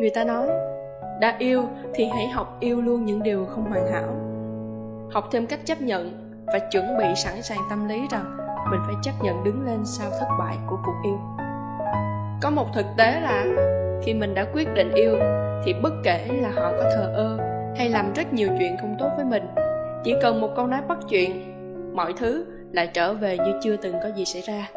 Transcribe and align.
người 0.00 0.10
ta 0.10 0.24
nói, 0.24 0.46
đã 1.20 1.36
yêu 1.38 1.64
thì 1.94 2.04
hãy 2.04 2.28
học 2.28 2.56
yêu 2.60 2.80
luôn 2.80 3.04
những 3.04 3.22
điều 3.22 3.46
không 3.46 3.70
hoàn 3.70 3.92
hảo. 3.92 4.16
Học 5.12 5.28
thêm 5.32 5.46
cách 5.46 5.60
chấp 5.64 5.80
nhận 5.80 6.32
và 6.46 6.58
chuẩn 6.58 6.98
bị 6.98 7.04
sẵn 7.16 7.42
sàng 7.42 7.58
tâm 7.70 7.88
lý 7.88 8.06
rằng 8.10 8.36
mình 8.70 8.80
phải 8.86 8.94
chấp 9.02 9.12
nhận 9.22 9.44
đứng 9.44 9.66
lên 9.66 9.78
sau 9.84 10.10
thất 10.10 10.26
bại 10.38 10.56
của 10.66 10.76
cuộc 10.86 10.96
yêu. 11.04 11.18
Có 12.42 12.50
một 12.50 12.66
thực 12.74 12.86
tế 12.98 13.20
là 13.20 13.44
khi 14.02 14.14
mình 14.14 14.34
đã 14.34 14.46
quyết 14.54 14.74
định 14.74 14.92
yêu 14.94 15.16
thì 15.64 15.74
bất 15.82 15.92
kể 16.04 16.28
là 16.42 16.48
họ 16.48 16.72
có 16.78 16.90
thờ 16.96 17.12
ơ 17.14 17.38
hay 17.76 17.88
làm 17.88 18.12
rất 18.12 18.32
nhiều 18.32 18.48
chuyện 18.58 18.76
không 18.80 18.96
tốt 18.98 19.10
với 19.16 19.24
mình, 19.24 19.46
chỉ 20.04 20.14
cần 20.22 20.40
một 20.40 20.48
câu 20.56 20.66
nói 20.66 20.80
bắt 20.88 20.98
chuyện, 21.08 21.52
mọi 21.96 22.12
thứ 22.16 22.46
lại 22.72 22.90
trở 22.94 23.14
về 23.14 23.38
như 23.38 23.52
chưa 23.62 23.76
từng 23.76 23.94
có 24.02 24.08
gì 24.16 24.24
xảy 24.24 24.42
ra. 24.42 24.68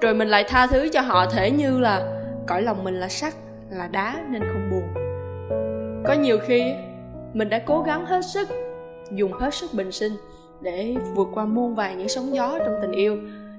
Rồi 0.00 0.14
mình 0.14 0.28
lại 0.28 0.44
tha 0.48 0.66
thứ 0.66 0.88
cho 0.92 1.00
họ, 1.00 1.26
thể 1.26 1.50
như 1.50 1.80
là 1.80 2.00
cõi 2.46 2.62
lòng 2.62 2.84
mình 2.84 3.00
là 3.00 3.08
sắt 3.08 3.34
là 3.70 3.88
đá 3.92 4.14
nên 4.30 4.42
không 4.42 4.70
buồn. 4.70 4.94
Có 6.06 6.12
nhiều 6.12 6.38
khi, 6.46 6.74
mình 7.32 7.48
đã 7.48 7.58
cố 7.58 7.82
gắng 7.82 8.06
hết 8.06 8.20
sức, 8.24 8.48
dùng 9.10 9.32
hết 9.32 9.54
sức 9.54 9.70
bình 9.74 9.92
sinh 9.92 10.12
để 10.60 10.96
vượt 11.14 11.28
qua 11.34 11.44
muôn 11.44 11.74
vàn 11.74 11.98
những 11.98 12.08
sóng 12.08 12.34
gió 12.34 12.58
trong 12.58 12.74
tình 12.82 12.92
yêu, 12.92 13.16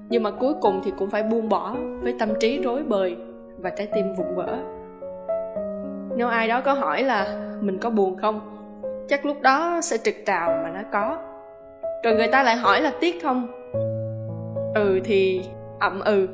nhưng 0.08 0.22
mà 0.22 0.30
cuối 0.30 0.54
cùng 0.60 0.80
thì 0.84 0.92
cũng 0.98 1.10
phải 1.10 1.22
buông 1.22 1.48
bỏ 1.48 1.76
với 2.00 2.14
tâm 2.18 2.28
trí 2.40 2.62
rối 2.62 2.82
bời 2.82 3.16
và 3.58 3.70
trái 3.70 3.88
tim 3.94 4.14
vụn 4.14 4.34
vỡ. 4.34 4.56
Nếu 6.16 6.28
ai 6.28 6.48
đó 6.48 6.60
có 6.60 6.72
hỏi 6.72 7.02
là 7.02 7.50
mình 7.60 7.78
có 7.78 7.90
buồn 7.90 8.16
không, 8.16 8.40
chắc 9.08 9.26
lúc 9.26 9.40
đó 9.40 9.80
sẽ 9.82 9.98
trực 9.98 10.14
trào 10.26 10.48
mà 10.62 10.70
nó 10.74 10.80
có. 10.92 11.18
Rồi 12.04 12.14
người 12.14 12.28
ta 12.28 12.42
lại 12.42 12.56
hỏi 12.56 12.80
là 12.80 12.92
tiếc 13.00 13.22
không? 13.22 13.46
Ừ 14.74 15.00
thì, 15.04 15.44
ậm 15.80 16.00
ừ 16.00 16.28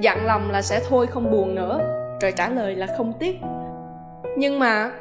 dặn 0.00 0.26
lòng 0.26 0.50
là 0.50 0.62
sẽ 0.62 0.80
thôi 0.88 1.06
không 1.06 1.30
buồn 1.30 1.54
nữa 1.54 1.99
rồi 2.20 2.32
trả 2.36 2.48
lời 2.48 2.76
là 2.76 2.86
không 2.96 3.12
tiếc. 3.18 3.36
Nhưng 4.36 4.58
mà 4.58 4.92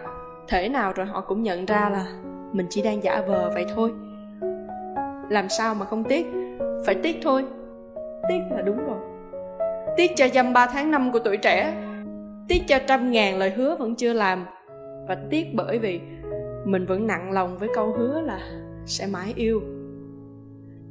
thể 0.48 0.70
nào 0.70 0.94
rồi 0.94 1.06
họ 1.06 1.22
cũng 1.22 1.44
nhận 1.44 1.66
ra 1.66 1.90
là 1.90 2.06
mình 2.54 2.68
chỉ 2.70 2.82
đang 2.82 3.04
giả 3.04 3.22
vờ 3.28 3.52
vậy 3.54 3.66
thôi. 3.76 3.92
Làm 5.30 5.50
sao 5.50 5.76
mà 5.76 5.86
không 5.86 6.04
tiếc? 6.04 6.28
Phải 6.86 6.96
tiếc 6.96 7.20
thôi. 7.24 7.46
Tiếc 8.30 8.40
là 8.52 8.62
đúng 8.62 8.78
rồi. 8.78 8.98
Tiếc 9.98 10.12
cho 10.16 10.28
dăm 10.28 10.54
ba 10.54 10.68
tháng 10.68 10.92
năm 10.92 11.12
của 11.12 11.20
tuổi 11.20 11.38
trẻ. 11.38 11.74
Tiếc 12.48 12.62
cho 12.68 12.80
trăm 12.88 13.12
ngàn 13.12 13.38
lời 13.38 13.50
hứa 13.50 13.76
vẫn 13.76 13.96
chưa 13.96 14.14
làm. 14.14 14.46
Và 15.08 15.18
tiếc 15.30 15.48
bởi 15.54 15.80
vì 15.80 16.02
mình 16.66 16.86
vẫn 16.86 17.08
nặng 17.08 17.32
lòng 17.32 17.58
với 17.58 17.70
câu 17.76 17.92
hứa 17.98 18.22
là 18.22 18.40
sẽ 18.86 19.08
mãi 19.08 19.34
yêu. 19.36 19.62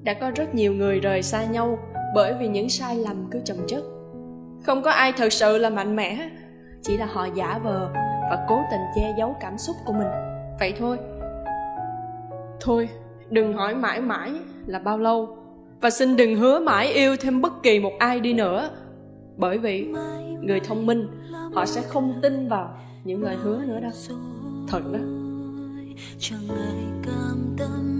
Đã 0.02 0.14
có 0.14 0.30
rất 0.34 0.54
nhiều 0.54 0.72
người 0.72 1.00
rời 1.00 1.22
xa 1.22 1.44
nhau 1.44 1.78
bởi 2.14 2.34
vì 2.40 2.48
những 2.48 2.68
sai 2.68 2.96
lầm 2.96 3.28
cứ 3.30 3.40
chồng 3.44 3.58
chất 3.66 3.82
không 4.62 4.82
có 4.82 4.90
ai 4.90 5.12
thật 5.12 5.32
sự 5.32 5.58
là 5.58 5.70
mạnh 5.70 5.96
mẽ. 5.96 6.30
Chỉ 6.82 6.96
là 6.96 7.06
họ 7.06 7.26
giả 7.34 7.58
vờ 7.64 7.90
và 8.30 8.44
cố 8.48 8.62
tình 8.70 8.80
che 8.94 9.14
giấu 9.18 9.36
cảm 9.40 9.58
xúc 9.58 9.76
của 9.86 9.92
mình. 9.92 10.08
Vậy 10.60 10.74
thôi. 10.78 10.98
Thôi, 12.60 12.88
đừng 13.30 13.52
hỏi 13.52 13.74
mãi 13.74 14.00
mãi 14.00 14.32
là 14.66 14.78
bao 14.78 14.98
lâu. 14.98 15.36
Và 15.80 15.90
xin 15.90 16.16
đừng 16.16 16.36
hứa 16.36 16.60
mãi 16.60 16.86
yêu 16.86 17.16
thêm 17.20 17.40
bất 17.40 17.62
kỳ 17.62 17.80
một 17.80 17.92
ai 17.98 18.20
đi 18.20 18.34
nữa. 18.34 18.70
Bởi 19.36 19.58
vì 19.58 19.94
người 20.40 20.60
thông 20.60 20.86
minh, 20.86 21.08
họ 21.54 21.64
sẽ 21.66 21.82
không 21.82 22.14
tin 22.22 22.48
vào 22.48 22.78
những 23.04 23.22
lời 23.22 23.36
hứa 23.36 23.64
nữa 23.66 23.80
đâu. 23.80 23.90
Thật 24.68 24.82
đó. 24.92 24.98
Chẳng 26.18 26.48
ai 26.48 26.84
cam 27.04 27.56
tâm 27.58 27.97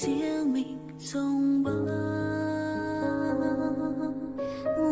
riêng 0.00 0.52
mình 0.52 0.78
sông 0.98 1.62
bờ. 1.64 1.72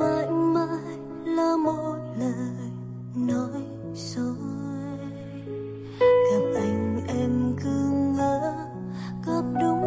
Mãi 0.00 0.30
mãi 0.30 0.98
là 1.24 1.56
một 1.56 1.96
lời 2.18 2.70
nói 3.16 3.62
dối. 3.94 4.34
Gặp 6.00 6.44
anh 6.54 7.00
em 7.08 7.56
cứ 7.64 7.90
ngỡ 8.16 8.54
gặp 9.26 9.42
đúng 9.60 9.82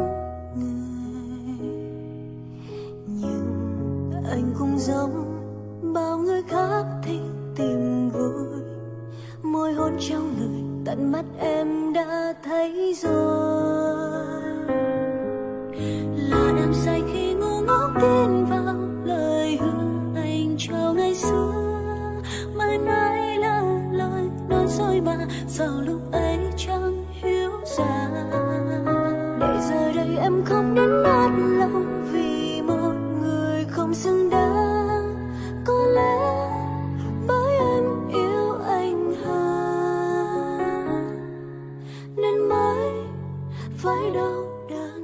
người. 0.56 1.70
Nhưng 3.08 4.12
anh 4.32 4.54
cũng 4.60 4.80
giống 4.80 5.26
bao 5.94 6.18
người 6.18 6.44
khác 6.48 6.86
thích 7.04 7.22
tìm 7.56 8.10
vui. 8.10 8.62
Môi 9.44 9.74
hôn 9.74 9.98
trong 10.00 10.36
lời 10.40 10.64
tận 10.86 11.12
mắt 11.12 11.26
em 11.40 11.94
đã 11.94 12.34
thấy 12.44 12.96
rồi. 13.02 13.89
Tin 18.02 18.46
vào 18.46 18.76
lời 19.04 19.58
hứa 19.62 20.22
anh 20.22 20.56
cho 20.58 20.94
ngày 20.96 21.16
xưa. 21.16 21.54
Mãi 22.56 22.80
mãi 22.80 23.38
là 23.38 23.62
lời 23.92 24.30
nói 24.50 24.68
dối 24.68 25.02
mà 25.02 25.18
sao 25.48 25.82
lúc 25.82 26.12
ấy 26.12 26.38
chẳng 26.58 27.06
hiểu 27.12 27.52
ra 27.78 28.10
để 29.40 29.60
giờ 29.70 29.92
đây 29.96 30.18
em 30.18 30.44
không 30.46 30.76
đến 30.76 31.04
nát 31.04 31.32
lòng 31.60 32.04
vì 32.12 32.62
một 32.62 32.94
người 33.22 33.66
không 33.70 33.94
xứng 33.94 34.30
đáng. 34.30 35.16
Có 35.66 35.86
lẽ 35.96 36.18
bởi 37.28 37.58
em 37.58 38.08
yêu 38.10 38.54
anh 38.68 39.16
hơn, 39.24 40.60
nên 42.16 42.50
mới 42.50 42.92
phải 43.78 44.12
đau 44.14 44.44
đớn. 44.70 44.99